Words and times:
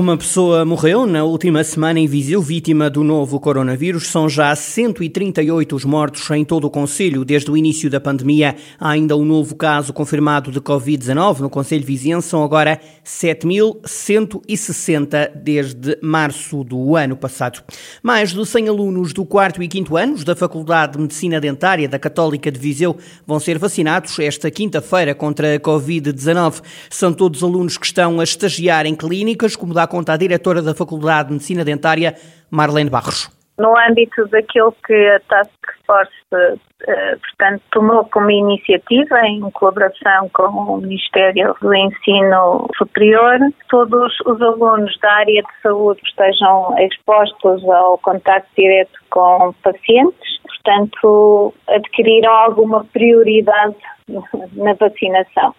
Uma 0.00 0.16
pessoa 0.16 0.64
morreu 0.64 1.04
na 1.04 1.24
última 1.24 1.62
semana 1.62 2.00
em 2.00 2.06
Viseu, 2.06 2.40
vítima 2.40 2.88
do 2.88 3.04
novo 3.04 3.38
coronavírus. 3.38 4.06
São 4.06 4.30
já 4.30 4.56
138 4.56 5.76
os 5.76 5.84
mortos 5.84 6.30
em 6.30 6.42
todo 6.42 6.66
o 6.66 6.70
Conselho. 6.70 7.22
Desde 7.22 7.50
o 7.50 7.56
início 7.56 7.90
da 7.90 8.00
pandemia, 8.00 8.56
há 8.80 8.88
ainda 8.88 9.14
um 9.14 9.26
novo 9.26 9.54
caso 9.54 9.92
confirmado 9.92 10.50
de 10.50 10.58
Covid-19 10.58 11.40
no 11.40 11.50
Conselho 11.50 11.84
Viziense. 11.84 12.28
São 12.28 12.42
agora 12.42 12.80
7.160 13.04 15.32
desde 15.34 15.98
março 16.00 16.64
do 16.64 16.96
ano 16.96 17.14
passado. 17.14 17.62
Mais 18.02 18.32
de 18.32 18.46
100 18.46 18.68
alunos 18.68 19.12
do 19.12 19.26
4 19.26 19.62
e 19.62 19.68
5 19.70 19.98
anos 19.98 20.24
da 20.24 20.34
Faculdade 20.34 20.94
de 20.94 21.00
Medicina 21.00 21.38
Dentária 21.38 21.86
da 21.86 21.98
Católica 21.98 22.50
de 22.50 22.58
Viseu 22.58 22.96
vão 23.26 23.38
ser 23.38 23.58
vacinados 23.58 24.18
esta 24.18 24.50
quinta-feira 24.50 25.14
contra 25.14 25.56
a 25.56 25.60
Covid-19. 25.60 26.62
São 26.88 27.12
todos 27.12 27.42
alunos 27.42 27.76
que 27.76 27.84
estão 27.84 28.18
a 28.18 28.24
estagiar 28.24 28.86
em 28.86 28.94
clínicas, 28.94 29.54
como 29.54 29.74
dá 29.74 29.89
conta 29.90 30.14
a 30.14 30.16
diretora 30.16 30.62
da 30.62 30.74
Faculdade 30.74 31.28
de 31.28 31.34
Medicina 31.34 31.64
Dentária, 31.64 32.14
Marlene 32.50 32.88
Barros. 32.88 33.28
No 33.58 33.76
âmbito 33.76 34.26
daquilo 34.28 34.74
que 34.86 34.94
a 34.94 35.20
Task 35.28 35.50
Force, 35.86 36.12
eh, 36.32 37.16
portanto, 37.16 37.62
tomou 37.72 38.04
como 38.06 38.30
iniciativa, 38.30 39.20
em 39.26 39.40
colaboração 39.50 40.30
com 40.32 40.44
o 40.44 40.80
Ministério 40.80 41.54
do 41.60 41.74
Ensino 41.74 42.66
Superior, 42.78 43.38
todos 43.68 44.14
os 44.24 44.40
alunos 44.40 44.98
da 45.00 45.12
área 45.12 45.42
de 45.42 45.62
saúde 45.62 46.00
estejam 46.06 46.74
expostos 46.78 47.62
ao 47.68 47.98
contato 47.98 48.46
direto 48.56 48.98
com 49.10 49.52
pacientes, 49.62 50.40
portanto, 50.46 51.52
adquiriram 51.68 52.32
alguma 52.32 52.84
prioridade 52.86 53.76
na 54.54 54.72
vacinação. 54.72 55.54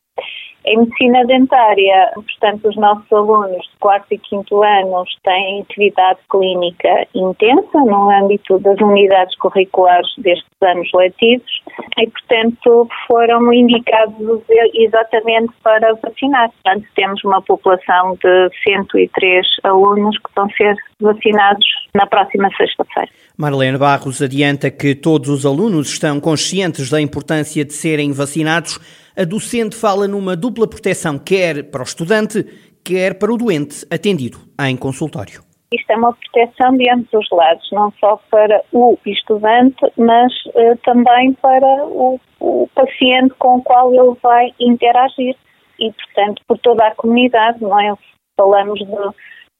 Em 0.63 0.77
medicina 0.77 1.25
dentária, 1.25 2.11
portanto, 2.13 2.69
os 2.69 2.75
nossos 2.75 3.11
alunos 3.11 3.63
de 3.63 3.77
4 3.79 4.07
e 4.11 4.21
5 4.29 4.63
anos 4.63 5.09
têm 5.23 5.61
atividade 5.61 6.19
clínica 6.29 7.07
intensa 7.15 7.79
no 7.79 8.11
âmbito 8.11 8.59
das 8.59 8.79
unidades 8.79 9.35
curriculares 9.37 10.07
destes 10.19 10.45
anos 10.61 10.87
letivos 10.93 11.51
e, 11.97 12.07
portanto, 12.07 12.87
foram 13.07 13.51
indicados 13.51 14.43
exatamente 14.75 15.51
para 15.63 15.95
vacinar. 15.95 16.51
Portanto, 16.51 16.87
temos 16.95 17.23
uma 17.23 17.41
população 17.41 18.15
de 18.23 18.49
103 18.63 19.47
alunos 19.63 20.15
que 20.17 20.29
vão 20.35 20.47
ser 20.51 20.75
vacinados 20.99 21.65
na 21.95 22.05
próxima 22.05 22.49
sexta-feira. 22.55 23.09
Marlene 23.35 23.77
Barros 23.77 24.21
adianta 24.21 24.69
que 24.69 24.93
todos 24.93 25.27
os 25.27 25.45
alunos 25.45 25.89
estão 25.89 26.19
conscientes 26.19 26.91
da 26.91 27.01
importância 27.01 27.65
de 27.65 27.73
serem 27.73 28.11
vacinados 28.11 28.79
a 29.21 29.25
docente 29.25 29.75
fala 29.75 30.07
numa 30.07 30.35
dupla 30.35 30.67
proteção, 30.67 31.19
quer 31.19 31.69
para 31.69 31.81
o 31.81 31.83
estudante, 31.83 32.43
quer 32.83 33.19
para 33.19 33.31
o 33.31 33.37
doente 33.37 33.85
atendido 33.91 34.39
em 34.67 34.75
consultório. 34.75 35.43
Isto 35.71 35.91
é 35.91 35.95
uma 35.95 36.13
proteção 36.13 36.75
de 36.75 36.89
ambos 36.89 37.13
os 37.13 37.29
lados, 37.31 37.69
não 37.71 37.93
só 37.99 38.19
para 38.31 38.61
o 38.73 38.97
estudante, 39.05 39.79
mas 39.95 40.33
uh, 40.47 40.75
também 40.83 41.33
para 41.33 41.85
o, 41.85 42.19
o, 42.39 42.67
paciente 42.73 43.35
com 43.37 43.57
o 43.57 43.63
qual 43.63 43.93
ele 43.93 44.17
vai 44.23 44.49
interagir 44.59 45.35
e, 45.79 45.91
portanto, 45.93 46.41
por 46.47 46.57
toda 46.57 46.87
a 46.87 46.95
comunidade, 46.95 47.61
não 47.61 47.79
é? 47.79 47.93
Falamos 48.35 48.79
de, 48.79 48.85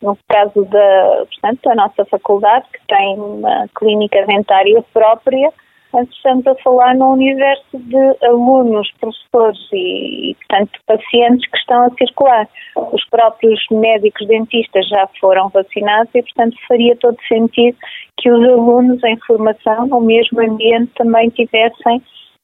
no 0.02 0.18
caso 0.28 0.66
da, 0.66 1.26
portanto, 1.30 1.60
da 1.64 1.76
nossa 1.76 2.04
faculdade, 2.06 2.66
que 2.74 2.80
tem 2.88 3.20
uma 3.20 3.68
clínica 3.76 4.26
dentária 4.26 4.84
própria, 4.92 5.54
estamos 6.00 6.48
a 6.48 6.56
falar 6.56 6.96
no 6.96 7.12
universo 7.12 7.78
de 7.78 8.26
alunos, 8.26 8.90
professores 9.00 9.60
e, 9.74 10.36
portanto, 10.40 10.80
pacientes 10.88 11.50
que 11.50 11.58
estão 11.58 11.84
a 11.86 11.90
circular. 11.92 12.48
Os 12.94 13.06
próprios 13.10 13.60
médicos 13.70 14.28
dentistas 14.28 14.88
já 14.88 15.08
foram 15.20 15.50
vacinados 15.50 16.10
e, 16.16 16.22
portanto, 16.22 16.56
faria 16.68 16.96
todo 16.96 17.18
sentido 17.28 17.78
que 18.18 18.32
os 18.32 18.44
alunos 18.48 19.04
em 19.04 19.18
formação 19.28 19.88
no 19.88 20.02
mesmo 20.02 20.40
ambiente 20.40 20.92
também 20.96 21.30
tivessem 21.30 22.02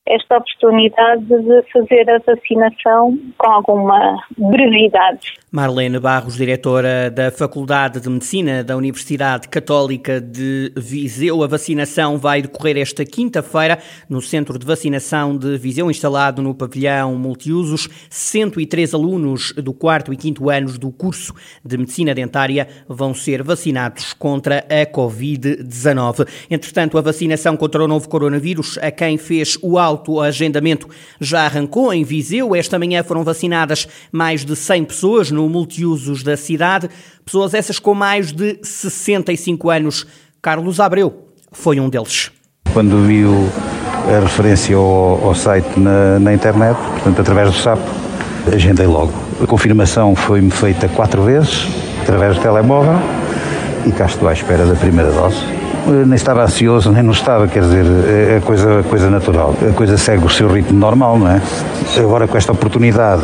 esta 0.07 0.37
oportunidade 0.37 1.25
de 1.25 1.63
fazer 1.71 2.09
a 2.09 2.19
vacinação 2.19 3.17
com 3.37 3.51
alguma 3.51 4.17
brevidade. 4.37 5.33
Marlene 5.51 5.99
Barros, 5.99 6.35
diretora 6.35 7.09
da 7.09 7.31
Faculdade 7.31 8.01
de 8.01 8.09
Medicina 8.09 8.63
da 8.63 8.75
Universidade 8.75 9.47
Católica 9.47 10.19
de 10.19 10.71
Viseu. 10.75 11.41
A 11.41 11.47
vacinação 11.47 12.17
vai 12.17 12.41
decorrer 12.41 12.77
esta 12.77 13.05
quinta-feira 13.05 13.79
no 14.09 14.21
Centro 14.21 14.59
de 14.59 14.65
Vacinação 14.65 15.37
de 15.37 15.57
Viseu, 15.57 15.89
instalado 15.89 16.41
no 16.41 16.53
pavilhão 16.53 17.15
multiusos. 17.15 17.87
103 18.09 18.93
alunos 18.93 19.53
do 19.53 19.73
quarto 19.73 20.13
e 20.13 20.17
quinto 20.17 20.49
anos 20.49 20.77
do 20.77 20.91
curso 20.91 21.33
de 21.63 21.77
Medicina 21.77 22.13
Dentária 22.13 22.67
vão 22.87 23.13
ser 23.13 23.41
vacinados 23.41 24.13
contra 24.13 24.65
a 24.69 24.85
Covid-19. 24.85 26.27
Entretanto, 26.49 26.97
a 26.97 27.01
vacinação 27.01 27.55
contra 27.55 27.83
o 27.83 27.87
novo 27.87 28.09
coronavírus, 28.09 28.77
a 28.79 28.91
quem 28.91 29.17
fez 29.17 29.57
o 29.61 29.77
autoagendamento, 29.97 30.87
já 31.19 31.45
arrancou 31.45 31.93
em 31.93 32.03
Viseu. 32.03 32.55
Esta 32.55 32.77
manhã 32.77 33.03
foram 33.03 33.23
vacinadas 33.23 33.87
mais 34.11 34.45
de 34.45 34.55
100 34.55 34.85
pessoas 34.85 35.31
no 35.31 35.49
multiusos 35.49 36.23
da 36.23 36.37
cidade, 36.37 36.89
pessoas 37.25 37.53
essas 37.53 37.79
com 37.79 37.93
mais 37.93 38.31
de 38.31 38.59
65 38.61 39.69
anos. 39.69 40.05
Carlos 40.41 40.79
Abreu 40.79 41.27
foi 41.51 41.79
um 41.79 41.89
deles. 41.89 42.31
Quando 42.71 43.05
viu 43.05 43.49
a 44.07 44.19
referência 44.19 44.75
ao, 44.75 45.27
ao 45.27 45.35
site 45.35 45.79
na, 45.79 46.19
na, 46.19 46.33
internet, 46.33 46.77
portanto, 46.77 47.19
através 47.21 47.51
do 47.51 47.57
SAP, 47.57 47.79
agendei 48.53 48.85
logo. 48.85 49.11
A 49.41 49.47
confirmação 49.47 50.15
foi-me 50.15 50.51
feita 50.51 50.87
quatro 50.87 51.23
vezes, 51.23 51.67
através 52.01 52.35
do 52.35 52.41
telemóvel, 52.41 52.99
e 53.87 53.91
cá 53.91 54.05
estou 54.05 54.27
à 54.27 54.33
espera 54.33 54.65
da 54.65 54.75
primeira 54.75 55.11
dose. 55.11 55.37
Nem 55.87 56.15
estava 56.15 56.43
ansioso, 56.43 56.91
nem 56.91 57.01
não 57.01 57.13
estava, 57.13 57.47
quer 57.47 57.61
dizer, 57.61 57.85
é 57.85 58.41
coisa, 58.43 58.83
coisa 58.89 59.09
natural. 59.09 59.55
A 59.69 59.73
coisa 59.73 59.97
segue 59.97 60.25
o 60.25 60.29
seu 60.29 60.49
ritmo 60.49 60.77
normal, 60.77 61.17
não 61.17 61.29
é? 61.29 61.41
Agora, 61.97 62.27
com 62.27 62.37
esta 62.37 62.51
oportunidade 62.51 63.23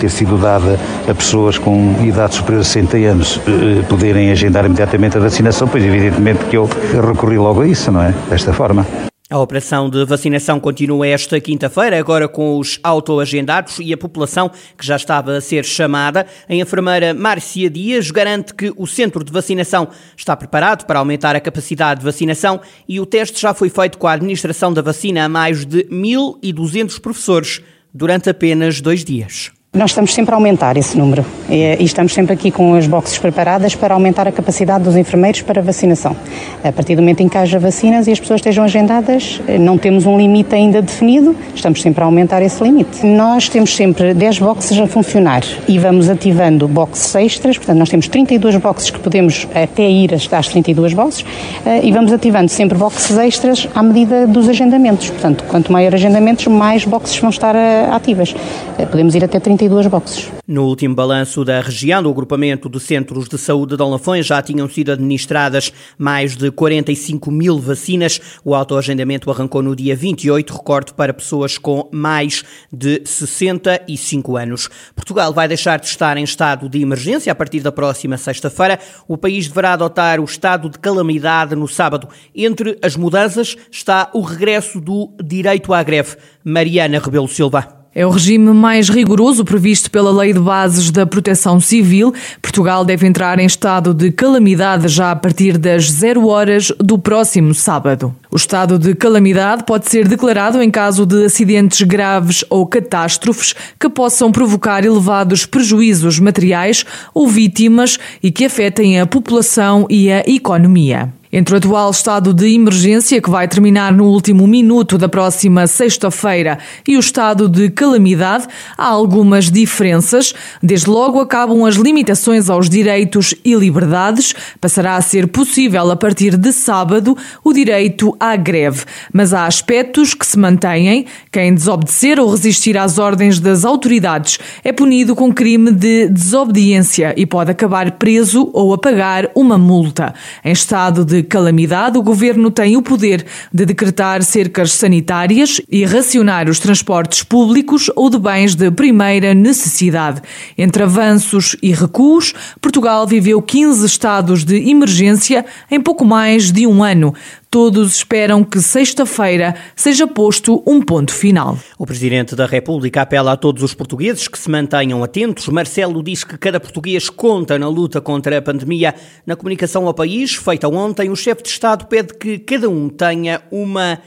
ter 0.00 0.08
sido 0.08 0.36
dada 0.36 0.80
a 1.08 1.14
pessoas 1.14 1.58
com 1.58 1.94
idade 2.02 2.34
superior 2.34 2.62
a 2.62 2.64
60 2.64 2.96
anos 2.96 3.40
eh, 3.46 3.82
poderem 3.88 4.32
agendar 4.32 4.64
imediatamente 4.64 5.16
a 5.16 5.20
vacinação, 5.20 5.68
pois 5.68 5.84
evidentemente 5.84 6.44
que 6.46 6.56
eu 6.56 6.68
recorri 7.06 7.38
logo 7.38 7.60
a 7.60 7.68
isso, 7.68 7.92
não 7.92 8.02
é? 8.02 8.12
Desta 8.28 8.52
forma. 8.52 8.84
A 9.32 9.38
operação 9.38 9.88
de 9.88 10.04
vacinação 10.04 10.60
continua 10.60 11.06
esta 11.06 11.40
quinta-feira, 11.40 11.98
agora 11.98 12.28
com 12.28 12.58
os 12.58 12.78
autoagendados 12.82 13.78
e 13.78 13.90
a 13.90 13.96
população 13.96 14.50
que 14.76 14.84
já 14.84 14.94
estava 14.94 15.34
a 15.34 15.40
ser 15.40 15.64
chamada. 15.64 16.26
A 16.46 16.54
enfermeira 16.54 17.14
Márcia 17.14 17.70
Dias 17.70 18.10
garante 18.10 18.52
que 18.52 18.70
o 18.76 18.86
centro 18.86 19.24
de 19.24 19.32
vacinação 19.32 19.88
está 20.14 20.36
preparado 20.36 20.84
para 20.84 20.98
aumentar 20.98 21.34
a 21.34 21.40
capacidade 21.40 22.00
de 22.00 22.04
vacinação 22.04 22.60
e 22.86 23.00
o 23.00 23.06
teste 23.06 23.40
já 23.40 23.54
foi 23.54 23.70
feito 23.70 23.96
com 23.96 24.06
a 24.06 24.12
administração 24.12 24.70
da 24.70 24.82
vacina 24.82 25.24
a 25.24 25.30
mais 25.30 25.64
de 25.64 25.84
1.200 25.84 27.00
professores 27.00 27.62
durante 27.94 28.28
apenas 28.28 28.82
dois 28.82 29.02
dias. 29.02 29.50
Nós 29.74 29.92
estamos 29.92 30.12
sempre 30.12 30.34
a 30.34 30.36
aumentar 30.36 30.76
esse 30.76 30.98
número 30.98 31.24
e 31.48 31.82
estamos 31.82 32.12
sempre 32.12 32.34
aqui 32.34 32.50
com 32.50 32.74
as 32.74 32.86
boxes 32.86 33.16
preparadas 33.16 33.74
para 33.74 33.94
aumentar 33.94 34.28
a 34.28 34.32
capacidade 34.32 34.84
dos 34.84 34.96
enfermeiros 34.96 35.40
para 35.40 35.62
vacinação. 35.62 36.14
A 36.62 36.70
partir 36.70 36.94
do 36.94 37.00
momento 37.00 37.22
em 37.22 37.28
que 37.28 37.38
haja 37.38 37.58
vacinas 37.58 38.06
e 38.06 38.12
as 38.12 38.20
pessoas 38.20 38.40
estejam 38.40 38.64
agendadas, 38.64 39.40
não 39.58 39.78
temos 39.78 40.04
um 40.04 40.18
limite 40.18 40.54
ainda 40.54 40.82
definido, 40.82 41.34
estamos 41.54 41.80
sempre 41.80 42.02
a 42.02 42.04
aumentar 42.04 42.42
esse 42.42 42.62
limite. 42.62 43.06
Nós 43.06 43.48
temos 43.48 43.74
sempre 43.74 44.12
10 44.12 44.40
boxes 44.40 44.78
a 44.78 44.86
funcionar 44.86 45.42
e 45.66 45.78
vamos 45.78 46.10
ativando 46.10 46.68
boxes 46.68 47.14
extras, 47.14 47.56
portanto 47.56 47.78
nós 47.78 47.88
temos 47.88 48.08
32 48.08 48.56
boxes 48.56 48.90
que 48.90 48.98
podemos 48.98 49.48
até 49.54 49.88
ir 49.88 50.12
às 50.14 50.48
32 50.48 50.92
boxes 50.92 51.24
eh, 51.64 51.80
e 51.82 51.90
vamos 51.92 52.12
ativando 52.12 52.50
sempre 52.50 52.76
boxes 52.76 53.16
extras 53.16 53.66
à 53.74 53.82
medida 53.82 54.26
dos 54.26 54.50
agendamentos. 54.50 55.08
Portanto, 55.08 55.44
quanto 55.48 55.72
maior 55.72 55.94
agendamentos, 55.94 56.46
mais 56.48 56.84
boxes 56.84 57.16
vão 57.16 57.30
estar 57.30 57.56
eh, 57.56 57.88
ativas. 57.90 58.34
Eh, 58.78 58.84
podemos 58.84 59.14
ir 59.14 59.24
até 59.24 59.40
32 59.40 59.61
42 59.62 59.86
boxes. 59.86 60.32
No 60.46 60.64
último 60.64 60.94
balanço 60.94 61.44
da 61.44 61.60
região, 61.60 62.02
do 62.02 62.10
agrupamento 62.10 62.68
de 62.68 62.80
centros 62.80 63.28
de 63.28 63.38
saúde 63.38 63.76
de 63.76 63.82
Olafões 63.82 64.26
já 64.26 64.42
tinham 64.42 64.68
sido 64.68 64.90
administradas 64.90 65.72
mais 65.96 66.36
de 66.36 66.50
45 66.50 67.30
mil 67.30 67.58
vacinas. 67.60 68.20
O 68.44 68.54
autoagendamento 68.54 69.30
arrancou 69.30 69.62
no 69.62 69.76
dia 69.76 69.94
28, 69.94 70.52
recorte 70.52 70.94
para 70.94 71.14
pessoas 71.14 71.58
com 71.58 71.88
mais 71.92 72.44
de 72.72 73.02
65 73.04 74.36
anos. 74.36 74.68
Portugal 74.96 75.32
vai 75.32 75.46
deixar 75.46 75.78
de 75.78 75.86
estar 75.86 76.16
em 76.16 76.24
estado 76.24 76.68
de 76.68 76.82
emergência 76.82 77.30
a 77.30 77.34
partir 77.34 77.60
da 77.60 77.70
próxima 77.70 78.16
sexta-feira. 78.16 78.80
O 79.06 79.16
país 79.16 79.46
deverá 79.46 79.74
adotar 79.74 80.18
o 80.20 80.24
estado 80.24 80.68
de 80.68 80.78
calamidade 80.78 81.54
no 81.54 81.68
sábado. 81.68 82.08
Entre 82.34 82.78
as 82.82 82.96
mudanças 82.96 83.56
está 83.70 84.10
o 84.12 84.22
regresso 84.22 84.80
do 84.80 85.14
direito 85.22 85.72
à 85.72 85.82
greve. 85.82 86.16
Mariana 86.44 86.98
Rebelo 86.98 87.28
Silva. 87.28 87.81
É 87.94 88.06
o 88.06 88.10
regime 88.10 88.54
mais 88.54 88.88
rigoroso 88.88 89.44
previsto 89.44 89.90
pela 89.90 90.10
Lei 90.10 90.32
de 90.32 90.40
Bases 90.40 90.90
da 90.90 91.04
Proteção 91.04 91.60
Civil. 91.60 92.14
Portugal 92.40 92.86
deve 92.86 93.06
entrar 93.06 93.38
em 93.38 93.44
estado 93.44 93.92
de 93.92 94.10
calamidade 94.10 94.88
já 94.88 95.10
a 95.10 95.16
partir 95.16 95.58
das 95.58 95.90
zero 95.90 96.26
horas 96.26 96.72
do 96.78 96.98
próximo 96.98 97.52
sábado. 97.52 98.14
O 98.30 98.36
estado 98.36 98.78
de 98.78 98.94
calamidade 98.94 99.64
pode 99.64 99.90
ser 99.90 100.08
declarado 100.08 100.62
em 100.62 100.70
caso 100.70 101.04
de 101.04 101.26
acidentes 101.26 101.82
graves 101.82 102.42
ou 102.48 102.66
catástrofes 102.66 103.54
que 103.78 103.90
possam 103.90 104.32
provocar 104.32 104.86
elevados 104.86 105.44
prejuízos 105.44 106.18
materiais 106.18 106.86
ou 107.12 107.28
vítimas 107.28 107.98
e 108.22 108.30
que 108.30 108.46
afetem 108.46 108.98
a 108.98 109.06
população 109.06 109.86
e 109.90 110.10
a 110.10 110.20
economia. 110.20 111.12
Entre 111.34 111.54
o 111.54 111.56
atual 111.56 111.90
estado 111.90 112.34
de 112.34 112.54
emergência, 112.54 113.18
que 113.18 113.30
vai 113.30 113.48
terminar 113.48 113.90
no 113.90 114.04
último 114.04 114.46
minuto 114.46 114.98
da 114.98 115.08
próxima 115.08 115.66
sexta-feira, 115.66 116.58
e 116.86 116.94
o 116.94 117.00
estado 117.00 117.48
de 117.48 117.70
calamidade, 117.70 118.46
há 118.76 118.86
algumas 118.86 119.50
diferenças. 119.50 120.34
Desde 120.62 120.90
logo 120.90 121.18
acabam 121.18 121.64
as 121.64 121.76
limitações 121.76 122.50
aos 122.50 122.68
direitos 122.68 123.34
e 123.42 123.54
liberdades. 123.54 124.34
Passará 124.60 124.96
a 124.96 125.00
ser 125.00 125.26
possível, 125.26 125.90
a 125.90 125.96
partir 125.96 126.36
de 126.36 126.52
sábado, 126.52 127.16
o 127.42 127.50
direito 127.50 128.14
à 128.20 128.36
greve. 128.36 128.84
Mas 129.10 129.32
há 129.32 129.46
aspectos 129.46 130.12
que 130.12 130.26
se 130.26 130.38
mantêm. 130.38 131.06
Quem 131.30 131.54
desobedecer 131.54 132.20
ou 132.20 132.30
resistir 132.30 132.76
às 132.76 132.98
ordens 132.98 133.40
das 133.40 133.64
autoridades 133.64 134.38
é 134.62 134.70
punido 134.70 135.16
com 135.16 135.32
crime 135.32 135.72
de 135.72 136.10
desobediência 136.10 137.14
e 137.16 137.24
pode 137.24 137.50
acabar 137.50 137.92
preso 137.92 138.50
ou 138.52 138.74
a 138.74 138.78
pagar 138.78 139.30
uma 139.34 139.56
multa. 139.56 140.12
Em 140.44 140.52
estado 140.52 141.06
de 141.06 141.21
calamidade, 141.22 141.98
o 141.98 142.02
governo 142.02 142.50
tem 142.50 142.76
o 142.76 142.82
poder 142.82 143.24
de 143.52 143.64
decretar 143.64 144.22
cercas 144.22 144.72
sanitárias 144.72 145.60
e 145.70 145.84
racionar 145.84 146.48
os 146.48 146.58
transportes 146.58 147.22
públicos 147.22 147.90
ou 147.94 148.10
de 148.10 148.18
bens 148.18 148.54
de 148.54 148.70
primeira 148.70 149.34
necessidade. 149.34 150.20
Entre 150.56 150.82
avanços 150.82 151.56
e 151.62 151.72
recuos, 151.72 152.34
Portugal 152.60 153.06
viveu 153.06 153.40
15 153.40 153.84
estados 153.86 154.44
de 154.44 154.68
emergência 154.70 155.44
em 155.70 155.80
pouco 155.80 156.04
mais 156.04 156.50
de 156.50 156.66
um 156.66 156.82
ano. 156.82 157.14
Todos 157.52 157.96
esperam 157.96 158.42
que 158.42 158.62
sexta-feira 158.62 159.54
seja 159.76 160.06
posto 160.06 160.62
um 160.66 160.80
ponto 160.80 161.12
final. 161.12 161.58
O 161.78 161.84
Presidente 161.84 162.34
da 162.34 162.46
República 162.46 163.02
apela 163.02 163.32
a 163.32 163.36
todos 163.36 163.62
os 163.62 163.74
portugueses 163.74 164.26
que 164.26 164.38
se 164.38 164.50
mantenham 164.50 165.04
atentos. 165.04 165.48
Marcelo 165.48 166.02
diz 166.02 166.24
que 166.24 166.38
cada 166.38 166.58
português 166.58 167.10
conta 167.10 167.58
na 167.58 167.68
luta 167.68 168.00
contra 168.00 168.38
a 168.38 168.40
pandemia. 168.40 168.94
Na 169.26 169.36
comunicação 169.36 169.86
ao 169.86 169.92
país, 169.92 170.34
feita 170.34 170.66
ontem, 170.66 171.10
o 171.10 171.14
chefe 171.14 171.42
de 171.42 171.50
Estado 171.50 171.84
pede 171.88 172.14
que 172.14 172.38
cada 172.38 172.70
um 172.70 172.88
tenha 172.88 173.42
uma 173.50 174.00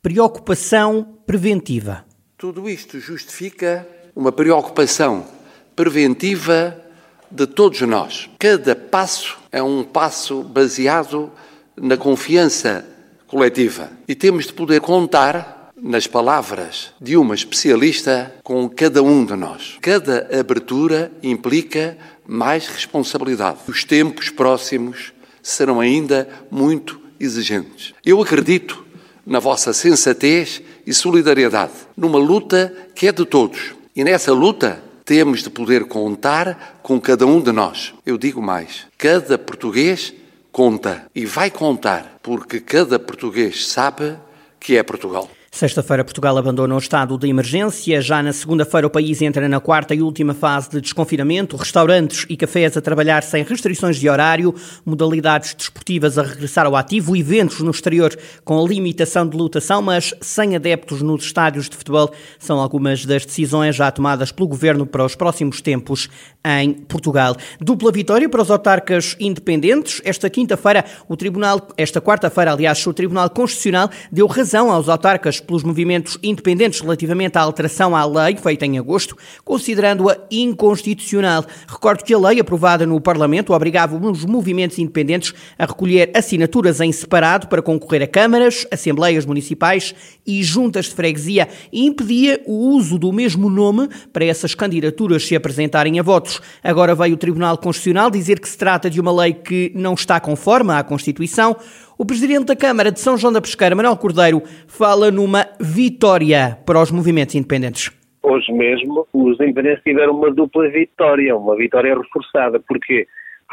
preocupação 0.00 1.18
preventiva. 1.26 2.04
Tudo 2.38 2.70
isto 2.70 3.00
justifica 3.00 3.84
uma 4.14 4.30
preocupação 4.30 5.26
preventiva 5.74 6.80
de 7.28 7.48
todos 7.48 7.80
nós. 7.80 8.30
Cada 8.38 8.76
passo 8.76 9.36
é 9.50 9.60
um 9.60 9.82
passo 9.82 10.44
baseado 10.44 11.32
na 11.76 11.96
confiança 11.96 12.91
coletiva. 13.32 13.90
E 14.06 14.14
temos 14.14 14.46
de 14.46 14.52
poder 14.52 14.82
contar 14.82 15.70
nas 15.74 16.06
palavras 16.06 16.92
de 17.00 17.16
uma 17.16 17.34
especialista 17.34 18.30
com 18.44 18.68
cada 18.68 19.02
um 19.02 19.24
de 19.24 19.34
nós. 19.34 19.78
Cada 19.80 20.28
abertura 20.38 21.10
implica 21.22 21.96
mais 22.28 22.66
responsabilidade. 22.66 23.60
Os 23.66 23.84
tempos 23.84 24.28
próximos 24.28 25.14
serão 25.42 25.80
ainda 25.80 26.28
muito 26.50 27.00
exigentes. 27.18 27.94
Eu 28.04 28.20
acredito 28.20 28.84
na 29.24 29.38
vossa 29.38 29.72
sensatez 29.72 30.60
e 30.86 30.92
solidariedade, 30.92 31.72
numa 31.96 32.18
luta 32.18 32.70
que 32.94 33.08
é 33.08 33.12
de 33.12 33.24
todos. 33.24 33.74
E 33.96 34.04
nessa 34.04 34.34
luta 34.34 34.82
temos 35.06 35.42
de 35.42 35.48
poder 35.48 35.86
contar 35.86 36.80
com 36.82 37.00
cada 37.00 37.26
um 37.26 37.40
de 37.40 37.50
nós. 37.50 37.94
Eu 38.04 38.18
digo 38.18 38.42
mais: 38.42 38.86
cada 38.98 39.38
português 39.38 40.12
conta 40.52 41.10
e 41.14 41.24
vai 41.24 41.50
contar, 41.50 42.18
porque 42.22 42.60
cada 42.60 42.98
português 42.98 43.66
sabe 43.66 44.16
que 44.60 44.76
é 44.76 44.82
Portugal. 44.82 45.28
Sexta-feira, 45.54 46.02
Portugal 46.02 46.38
abandona 46.38 46.74
o 46.74 46.78
estado 46.78 47.18
de 47.18 47.28
emergência. 47.28 48.00
Já 48.00 48.22
na 48.22 48.32
segunda-feira, 48.32 48.86
o 48.86 48.90
país 48.90 49.20
entra 49.20 49.46
na 49.50 49.60
quarta 49.60 49.94
e 49.94 50.00
última 50.00 50.32
fase 50.32 50.70
de 50.70 50.80
desconfinamento. 50.80 51.58
Restaurantes 51.58 52.24
e 52.26 52.38
cafés 52.38 52.74
a 52.74 52.80
trabalhar 52.80 53.22
sem 53.22 53.44
restrições 53.44 53.98
de 53.98 54.08
horário, 54.08 54.54
modalidades 54.82 55.52
desportivas 55.52 56.16
a 56.16 56.22
regressar 56.22 56.64
ao 56.64 56.74
ativo, 56.74 57.14
eventos 57.14 57.60
no 57.60 57.70
exterior 57.70 58.18
com 58.42 58.66
limitação 58.66 59.28
de 59.28 59.36
lotação, 59.36 59.82
mas 59.82 60.14
sem 60.22 60.56
adeptos 60.56 61.02
nos 61.02 61.22
estádios 61.22 61.68
de 61.68 61.76
futebol. 61.76 62.10
São 62.38 62.58
algumas 62.58 63.04
das 63.04 63.26
decisões 63.26 63.76
já 63.76 63.90
tomadas 63.90 64.32
pelo 64.32 64.48
governo 64.48 64.86
para 64.86 65.04
os 65.04 65.14
próximos 65.14 65.60
tempos 65.60 66.08
em 66.42 66.72
Portugal. 66.72 67.36
Dupla 67.60 67.92
vitória 67.92 68.26
para 68.26 68.40
os 68.40 68.50
autarcas 68.50 69.14
independentes. 69.20 70.00
Esta 70.02 70.30
quinta-feira, 70.30 70.82
o 71.06 71.14
Tribunal, 71.14 71.68
esta 71.76 72.00
quarta-feira, 72.00 72.52
aliás, 72.52 72.84
o 72.86 72.94
Tribunal 72.94 73.28
Constitucional 73.28 73.90
deu 74.10 74.26
razão 74.26 74.70
aos 74.70 74.88
autarcas 74.88 75.41
pelos 75.42 75.62
movimentos 75.62 76.18
independentes 76.22 76.80
relativamente 76.80 77.36
à 77.36 77.42
alteração 77.42 77.94
à 77.94 78.04
lei 78.04 78.36
feita 78.36 78.66
em 78.66 78.78
agosto, 78.78 79.16
considerando-a 79.44 80.16
inconstitucional. 80.30 81.44
Recordo 81.66 82.04
que 82.04 82.14
a 82.14 82.18
lei 82.18 82.40
aprovada 82.40 82.86
no 82.86 83.00
Parlamento 83.00 83.52
obrigava 83.52 83.96
os 83.96 84.24
movimentos 84.24 84.78
independentes 84.78 85.34
a 85.58 85.66
recolher 85.66 86.10
assinaturas 86.14 86.80
em 86.80 86.92
separado 86.92 87.48
para 87.48 87.62
concorrer 87.62 88.02
a 88.02 88.06
câmaras, 88.06 88.66
assembleias 88.70 89.24
municipais 89.24 89.94
e 90.26 90.42
juntas 90.42 90.86
de 90.86 90.94
freguesia 90.94 91.48
e 91.72 91.86
impedia 91.86 92.40
o 92.46 92.68
uso 92.74 92.98
do 92.98 93.12
mesmo 93.12 93.50
nome 93.50 93.88
para 94.12 94.24
essas 94.24 94.54
candidaturas 94.54 95.26
se 95.26 95.34
apresentarem 95.34 95.98
a 95.98 96.02
votos. 96.02 96.40
Agora 96.62 96.94
veio 96.94 97.14
o 97.14 97.18
Tribunal 97.18 97.58
Constitucional 97.58 98.10
dizer 98.10 98.40
que 98.40 98.48
se 98.48 98.56
trata 98.56 98.88
de 98.88 99.00
uma 99.00 99.12
lei 99.12 99.32
que 99.32 99.72
não 99.74 99.94
está 99.94 100.20
conforme 100.20 100.72
à 100.72 100.82
Constituição. 100.82 101.56
O 102.02 102.04
Presidente 102.04 102.46
da 102.46 102.56
Câmara 102.56 102.90
de 102.90 102.98
São 102.98 103.16
João 103.16 103.32
da 103.32 103.40
Pesqueira, 103.40 103.76
Manuel 103.76 103.96
Cordeiro, 103.96 104.42
fala 104.66 105.08
numa 105.08 105.46
vitória 105.60 106.58
para 106.66 106.82
os 106.82 106.90
movimentos 106.90 107.36
independentes. 107.36 107.92
Hoje 108.20 108.50
mesmo, 108.50 109.06
os 109.12 109.38
independentes 109.38 109.84
tiveram 109.84 110.12
uma 110.12 110.28
dupla 110.28 110.68
vitória, 110.68 111.36
uma 111.36 111.54
vitória 111.54 111.96
reforçada. 111.96 112.58
Porquê? 112.58 113.06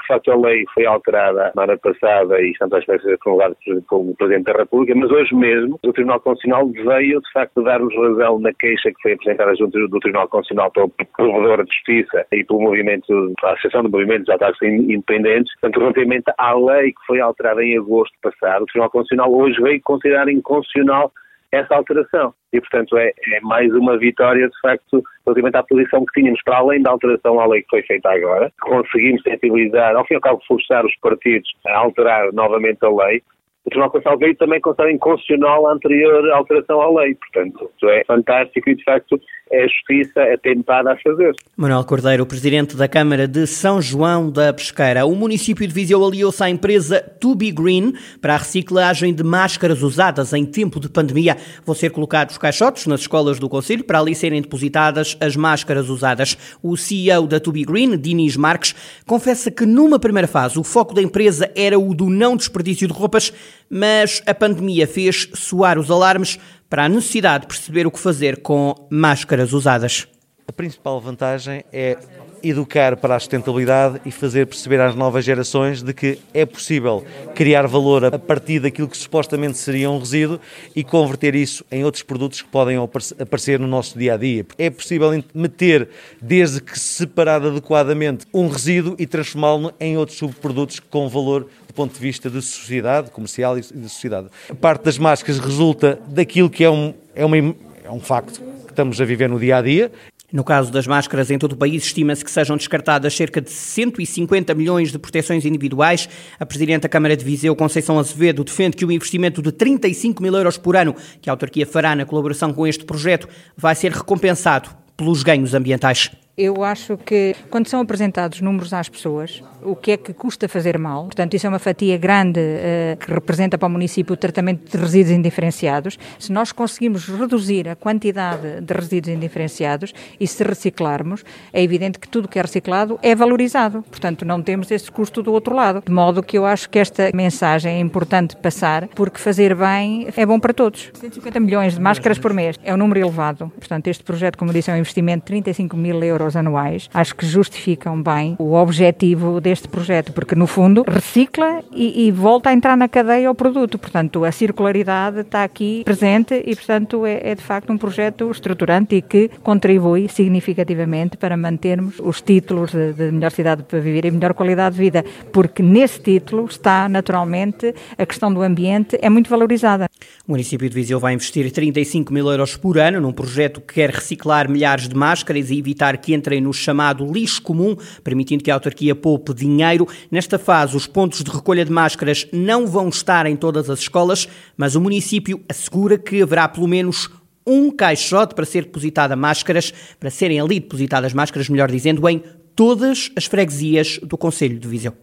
Facto 0.09 0.31
a 0.31 0.35
lei 0.35 0.65
foi 0.73 0.85
alterada 0.85 1.45
na 1.45 1.51
semana 1.51 1.77
passada 1.77 2.41
e 2.41 2.51
estamos 2.51 2.73
à 2.73 2.79
espera 2.79 2.97
de 2.97 3.03
ser 3.05 3.17
promulgada 3.19 3.55
pelo 3.89 4.15
Presidente 4.15 4.45
da 4.45 4.53
República, 4.53 4.93
mas 4.95 5.11
hoje 5.11 5.35
mesmo 5.35 5.79
o 5.83 5.93
Tribunal 5.93 6.19
Constitucional 6.19 6.67
veio 6.67 7.21
de 7.21 7.31
facto 7.31 7.63
dar-nos 7.63 7.95
razão 7.95 8.39
na 8.39 8.51
queixa 8.53 8.89
que 8.89 9.01
foi 9.01 9.13
apresentada 9.13 9.55
junto 9.55 9.87
do 9.87 9.99
Tribunal 9.99 10.27
Constitucional 10.27 10.71
pelo 10.71 10.89
Provedor 11.15 11.63
de 11.63 11.73
Justiça 11.73 12.25
e 12.31 12.43
pelo 12.43 12.61
movimento, 12.61 13.33
a 13.43 13.51
Associação 13.51 13.83
de 13.83 13.89
Movimentos 13.89 14.25
de 14.25 14.33
Ataques 14.33 14.61
Independentes, 14.61 15.53
portanto, 15.59 15.79
relativamente 15.79 16.33
à 16.37 16.53
lei 16.53 16.91
que 16.91 17.05
foi 17.05 17.21
alterada 17.21 17.63
em 17.63 17.77
agosto 17.77 18.13
passado, 18.21 18.63
o 18.63 18.65
Tribunal 18.65 18.89
Constitucional 18.89 19.33
hoje 19.33 19.61
veio 19.61 19.81
considerar 19.83 20.27
inconstitucional 20.27 21.11
essa 21.51 21.75
alteração. 21.75 22.33
E, 22.53 22.59
portanto, 22.59 22.97
é, 22.97 23.09
é, 23.09 23.39
mais 23.41 23.73
uma 23.73 23.97
vitória, 23.97 24.47
de 24.47 24.59
facto, 24.61 25.03
relativamente 25.25 25.57
à 25.57 25.63
posição 25.63 26.05
que 26.05 26.19
tínhamos, 26.19 26.41
para 26.43 26.57
além 26.57 26.81
da 26.81 26.91
alteração 26.91 27.39
à 27.39 27.45
lei 27.45 27.61
que 27.61 27.69
foi 27.69 27.83
feita 27.83 28.09
agora. 28.09 28.51
Conseguimos 28.61 29.21
sensibilizar, 29.23 29.95
ao 29.95 30.05
fim 30.05 30.13
e 30.13 30.15
ao 30.15 30.21
cabo, 30.21 30.41
forçar 30.47 30.85
os 30.85 30.95
partidos 30.97 31.49
a 31.67 31.77
alterar 31.77 32.31
novamente 32.33 32.83
a 32.83 32.89
lei. 32.89 33.21
O 33.69 33.77
Tribunal 33.79 33.91
Constitucional 33.91 34.17
veio 34.17 34.35
também 34.35 34.59
considerar 34.59 34.91
inconstitucional 34.91 35.67
a 35.67 35.73
anterior 35.73 36.31
alteração 36.31 36.81
à 36.81 37.01
lei. 37.01 37.13
Portanto, 37.13 37.69
isso 37.77 37.87
é 37.87 38.03
fantástico 38.03 38.67
e, 38.67 38.75
de 38.75 38.83
facto, 38.83 39.21
é 39.51 39.63
a 39.63 39.67
justiça 39.67 40.21
atentada 40.33 40.91
a 40.91 40.97
fazer. 40.97 41.33
Manuel 41.55 41.83
Cordeiro, 41.83 42.25
presidente 42.25 42.75
da 42.75 42.87
Câmara 42.87 43.27
de 43.27 43.45
São 43.45 43.79
João 43.79 44.31
da 44.31 44.51
Pesqueira. 44.53 45.05
O 45.05 45.15
município 45.15 45.67
de 45.67 45.73
Viseu 45.73 46.03
aliou-se 46.03 46.43
à 46.43 46.49
empresa 46.49 46.99
To 47.19 47.35
Be 47.35 47.51
Green 47.51 47.93
para 48.19 48.33
a 48.33 48.37
reciclagem 48.37 49.13
de 49.13 49.23
máscaras 49.23 49.83
usadas 49.83 50.33
em 50.33 50.45
tempo 50.45 50.79
de 50.79 50.89
pandemia. 50.89 51.37
Vão 51.63 51.75
ser 51.75 51.91
colocados 51.91 52.39
caixotes 52.39 52.87
nas 52.87 53.01
escolas 53.01 53.37
do 53.37 53.49
Conselho 53.49 53.83
para 53.83 53.99
ali 53.99 54.15
serem 54.15 54.41
depositadas 54.41 55.15
as 55.21 55.35
máscaras 55.35 55.89
usadas. 55.89 56.57
O 56.63 56.75
CEO 56.75 57.27
da 57.27 57.39
To 57.39 57.51
Be 57.51 57.63
Green, 57.63 57.97
Diniz 57.97 58.35
Marques, 58.35 59.01
confessa 59.05 59.51
que 59.51 59.65
numa 59.65 59.99
primeira 59.99 60.27
fase 60.27 60.59
o 60.59 60.63
foco 60.63 60.93
da 60.93 61.01
empresa 61.01 61.51
era 61.55 61.77
o 61.77 61.93
do 61.93 62.09
não 62.09 62.35
desperdício 62.35 62.87
de 62.87 62.93
roupas, 62.93 63.33
mas 63.69 64.21
a 64.25 64.33
pandemia 64.33 64.87
fez 64.87 65.29
soar 65.33 65.77
os 65.77 65.91
alarmes 65.91 66.39
para 66.69 66.85
a 66.85 66.89
necessidade 66.89 67.41
de 67.41 67.47
perceber 67.47 67.85
o 67.85 67.91
que 67.91 67.99
fazer 67.99 68.41
com 68.41 68.73
máscaras 68.89 69.53
usadas. 69.53 70.07
A 70.47 70.51
principal 70.51 70.99
vantagem 70.99 71.63
é 71.71 71.97
educar 72.43 72.97
para 72.97 73.15
a 73.15 73.19
sustentabilidade 73.19 74.01
e 74.05 74.11
fazer 74.11 74.47
perceber 74.47 74.79
às 74.79 74.95
novas 74.95 75.25
gerações 75.25 75.81
de 75.81 75.93
que 75.93 76.19
é 76.33 76.45
possível 76.45 77.03
criar 77.35 77.67
valor 77.67 78.05
a 78.05 78.19
partir 78.19 78.59
daquilo 78.59 78.87
que 78.87 78.97
supostamente 78.97 79.57
seria 79.57 79.89
um 79.89 79.99
resíduo 79.99 80.39
e 80.75 80.83
converter 80.83 81.35
isso 81.35 81.65
em 81.71 81.83
outros 81.83 82.03
produtos 82.03 82.41
que 82.41 82.47
podem 82.47 82.77
aparecer 83.19 83.59
no 83.59 83.67
nosso 83.67 83.97
dia 83.97 84.13
a 84.13 84.17
dia. 84.17 84.45
É 84.57 84.69
possível 84.69 85.11
meter, 85.33 85.89
desde 86.21 86.61
que 86.61 86.79
separado 86.79 87.49
adequadamente, 87.49 88.25
um 88.33 88.47
resíduo 88.47 88.95
e 88.97 89.05
transformá-lo 89.05 89.73
em 89.79 89.97
outros 89.97 90.17
subprodutos 90.17 90.79
com 90.79 91.07
valor 91.07 91.47
do 91.67 91.73
ponto 91.73 91.93
de 91.93 91.99
vista 91.99 92.29
de 92.29 92.41
sociedade, 92.41 93.11
comercial 93.11 93.57
e 93.57 93.61
de 93.61 93.89
sociedade. 93.89 94.27
A 94.49 94.55
parte 94.55 94.83
das 94.83 94.97
máscaras 94.97 95.39
resulta 95.39 95.99
daquilo 96.07 96.49
que 96.49 96.63
é 96.63 96.69
um, 96.69 96.93
é 97.15 97.23
uma, 97.23 97.37
é 97.37 97.91
um 97.91 97.99
facto 97.99 98.41
estamos 98.79 99.01
a 99.01 99.05
viver 99.05 99.27
no 99.27 99.37
dia 99.37 99.57
a 99.57 99.61
dia. 99.61 99.91
No 100.31 100.43
caso 100.43 100.71
das 100.71 100.85
máscaras 100.85 101.31
em 101.31 101.39
todo 101.39 101.53
o 101.53 101.57
país, 101.57 101.83
estima-se 101.83 102.23
que 102.23 102.29
sejam 102.29 102.55
descartadas 102.55 103.15
cerca 103.15 103.41
de 103.41 103.49
150 103.49 104.53
milhões 104.53 104.91
de 104.91 104.99
proteções 104.99 105.43
individuais. 105.43 106.07
A 106.39 106.45
Presidente 106.45 106.83
da 106.83 106.89
Câmara 106.89 107.17
de 107.17 107.25
Viseu, 107.25 107.55
Conceição 107.55 107.97
Azevedo, 107.97 108.43
defende 108.43 108.77
que 108.77 108.85
o 108.85 108.91
investimento 108.91 109.41
de 109.41 109.51
35 109.51 110.21
mil 110.21 110.35
euros 110.35 110.55
por 110.55 110.75
ano 110.75 110.95
que 111.19 111.29
a 111.29 111.33
autarquia 111.33 111.65
fará 111.65 111.95
na 111.95 112.05
colaboração 112.05 112.53
com 112.53 112.67
este 112.67 112.85
projeto 112.85 113.27
vai 113.57 113.73
ser 113.73 113.91
recompensado 113.91 114.69
pelos 114.95 115.23
ganhos 115.23 115.55
ambientais. 115.55 116.11
Eu 116.41 116.63
acho 116.63 116.95
que 116.95 117.35
quando 117.49 117.67
são 117.67 117.81
apresentados 117.81 118.39
números 118.39 118.71
às 118.71 118.87
pessoas, 118.87 119.43
o 119.61 119.75
que 119.75 119.91
é 119.91 119.97
que 119.97 120.13
custa 120.13 120.47
fazer 120.47 120.77
mal, 120.77 121.03
portanto, 121.03 121.33
isso 121.33 121.45
é 121.45 121.49
uma 121.49 121.59
fatia 121.59 121.97
grande 121.97 122.39
uh, 122.39 122.95
que 122.97 123.11
representa 123.11 123.57
para 123.57 123.67
o 123.67 123.69
município 123.69 124.13
o 124.13 124.17
tratamento 124.17 124.71
de 124.71 124.81
resíduos 124.81 125.13
indiferenciados. 125.13 125.99
Se 126.17 126.31
nós 126.31 126.53
conseguimos 126.53 127.09
reduzir 127.09 127.67
a 127.67 127.75
quantidade 127.75 128.61
de 128.61 128.73
resíduos 128.73 129.13
indiferenciados 129.13 129.93
e 130.17 130.25
se 130.25 130.41
reciclarmos, 130.41 131.25
é 131.51 131.61
evidente 131.61 131.99
que 131.99 132.07
tudo 132.07 132.29
que 132.29 132.39
é 132.39 132.41
reciclado 132.41 132.97
é 133.03 133.13
valorizado. 133.13 133.83
Portanto, 133.89 134.23
não 134.23 134.41
temos 134.41 134.71
esse 134.71 134.89
custo 134.89 135.21
do 135.21 135.33
outro 135.33 135.53
lado. 135.53 135.83
De 135.85 135.91
modo 135.91 136.23
que 136.23 136.37
eu 136.37 136.45
acho 136.45 136.69
que 136.69 136.79
esta 136.79 137.11
mensagem 137.13 137.75
é 137.75 137.79
importante 137.81 138.37
passar, 138.37 138.87
porque 138.95 139.19
fazer 139.19 139.53
bem 139.53 140.07
é 140.15 140.25
bom 140.25 140.39
para 140.39 140.53
todos. 140.53 140.89
150 140.93 141.37
milhões 141.41 141.73
de 141.73 141.81
máscaras 141.81 142.17
por 142.17 142.33
mês 142.33 142.55
é 142.63 142.73
um 142.73 142.77
número 142.77 143.01
elevado. 143.01 143.51
Portanto, 143.59 143.87
este 143.87 144.05
projeto, 144.05 144.37
como 144.37 144.53
disse, 144.53 144.71
é 144.71 144.73
um 144.73 144.77
investimento 144.77 145.25
de 145.25 145.25
35 145.25 145.75
mil 145.75 146.01
euros 146.01 146.28
euros 146.29 146.35
anuais, 146.35 146.89
acho 146.93 147.15
que 147.15 147.25
justificam 147.25 148.01
bem 148.01 148.35
o 148.37 148.53
objetivo 148.53 149.41
deste 149.41 149.67
projeto, 149.67 150.13
porque 150.13 150.35
no 150.35 150.47
fundo 150.47 150.83
recicla 150.87 151.61
e, 151.71 152.07
e 152.07 152.11
volta 152.11 152.49
a 152.49 152.53
entrar 152.53 152.77
na 152.77 152.87
cadeia 152.87 153.29
o 153.29 153.35
produto. 153.35 153.77
Portanto, 153.77 154.23
a 154.23 154.31
circularidade 154.31 155.21
está 155.21 155.43
aqui 155.43 155.83
presente 155.83 156.41
e, 156.45 156.55
portanto, 156.55 157.05
é, 157.05 157.31
é 157.31 157.35
de 157.35 157.41
facto 157.41 157.71
um 157.73 157.77
projeto 157.77 158.29
estruturante 158.31 158.95
e 158.95 159.01
que 159.01 159.29
contribui 159.41 160.07
significativamente 160.07 161.17
para 161.17 161.35
mantermos 161.35 161.99
os 161.99 162.21
títulos 162.21 162.71
de, 162.71 162.93
de 162.93 163.11
melhor 163.11 163.31
cidade 163.31 163.63
para 163.63 163.79
viver 163.79 164.05
e 164.05 164.11
melhor 164.11 164.33
qualidade 164.33 164.75
de 164.75 164.81
vida, 164.81 165.05
porque 165.33 165.63
nesse 165.63 165.99
título 165.99 166.45
está 166.45 166.87
naturalmente 166.87 167.73
a 167.97 168.05
questão 168.05 168.33
do 168.33 168.41
ambiente 168.41 168.97
é 169.01 169.09
muito 169.09 169.29
valorizada. 169.29 169.89
O 170.27 170.31
município 170.31 170.69
de 170.69 170.75
Viseu 170.75 170.99
vai 170.99 171.13
investir 171.13 171.51
35 171.51 172.13
mil 172.13 172.29
euros 172.29 172.55
por 172.55 172.77
ano 172.77 173.01
num 173.01 173.11
projeto 173.11 173.61
que 173.61 173.75
quer 173.75 173.89
reciclar 173.89 174.49
milhares 174.49 174.87
de 174.87 174.95
máscaras 174.95 175.49
e 175.49 175.57
evitar 175.57 175.97
que 176.09 176.15
entrem 176.15 176.41
no 176.41 176.51
chamado 176.51 177.05
lixo 177.05 177.41
comum, 177.41 177.75
permitindo 178.03 178.43
que 178.43 178.49
a 178.49 178.55
autarquia 178.55 178.95
poupe 178.95 179.31
dinheiro. 179.31 179.87
Nesta 180.09 180.39
fase, 180.39 180.75
os 180.75 180.87
pontos 180.87 181.23
de 181.23 181.29
recolha 181.29 181.63
de 181.63 181.71
máscaras 181.71 182.27
não 182.33 182.65
vão 182.65 182.89
estar 182.89 183.27
em 183.27 183.35
todas 183.35 183.69
as 183.69 183.81
escolas, 183.81 184.27
mas 184.57 184.73
o 184.73 184.81
município 184.81 185.39
assegura 185.47 185.99
que 185.99 186.21
haverá 186.21 186.47
pelo 186.47 186.67
menos 186.67 187.09
um 187.45 187.69
caixote 187.69 188.33
para 188.33 188.45
ser 188.45 188.63
depositada 188.63 189.15
máscaras, 189.15 189.71
para 189.99 190.09
serem 190.09 190.39
ali 190.39 190.59
depositadas 190.59 191.13
máscaras, 191.13 191.47
melhor 191.47 191.69
dizendo, 191.69 192.07
em 192.09 192.23
todas 192.55 193.11
as 193.15 193.25
freguesias 193.25 193.99
do 194.01 194.17
Conselho 194.17 194.57
de 194.57 194.67
Viseu. 194.67 194.99